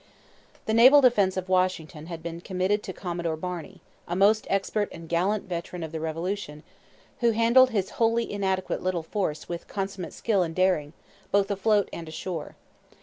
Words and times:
The 0.65 0.73
naval 0.73 0.99
defence 1.01 1.37
of 1.37 1.47
Washington 1.47 2.07
had 2.07 2.23
been 2.23 2.41
committed 2.41 2.81
to 2.81 2.91
Commodore 2.91 3.37
Barney, 3.37 3.81
a 4.07 4.15
most 4.15 4.47
expert 4.49 4.89
and 4.91 5.07
gallant 5.07 5.43
veteran 5.43 5.83
of 5.83 5.91
the 5.91 5.99
Revolution, 5.99 6.63
who 7.19 7.29
handled 7.33 7.69
his 7.69 7.91
wholly 8.01 8.31
inadequate 8.31 8.81
little 8.81 9.03
force 9.03 9.47
with 9.47 9.67
consummate 9.67 10.13
skill 10.13 10.41
and 10.41 10.55
daring, 10.55 10.93
both 11.31 11.51
afloat 11.51 11.87
and 11.93 12.09
ashore. 12.09 12.55